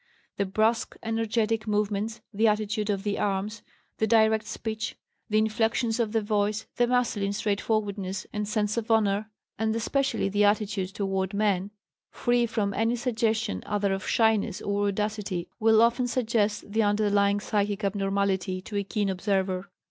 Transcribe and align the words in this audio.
The 0.37 0.47
brusque, 0.47 0.97
energetic 1.03 1.67
movements, 1.67 2.21
the 2.33 2.47
attitude 2.47 2.89
of 2.89 3.03
the 3.03 3.19
arms, 3.19 3.61
the 3.99 4.07
direct 4.07 4.47
speech, 4.47 4.95
the 5.29 5.37
inflexions 5.37 5.99
of 5.99 6.11
the 6.11 6.23
voice, 6.23 6.65
the 6.77 6.87
masculine 6.87 7.33
straightforwardness 7.33 8.25
and 8.33 8.47
sense 8.47 8.77
of 8.77 8.89
honor, 8.89 9.29
and 9.59 9.75
especially 9.75 10.27
the 10.27 10.43
attitude 10.43 10.89
toward 10.95 11.35
men, 11.35 11.69
free 12.09 12.47
from 12.47 12.73
any 12.73 12.95
suggestion 12.95 13.61
either 13.67 13.93
of 13.93 14.07
shyness 14.07 14.59
or 14.63 14.87
audacity, 14.87 15.47
will 15.59 15.83
often 15.83 16.07
suggest 16.07 16.71
the 16.71 16.81
underlying 16.81 17.39
psychic 17.39 17.83
abnormality 17.83 18.59
to 18.59 18.77
a 18.77 18.83
keen 18.83 19.07
observer. 19.07 19.69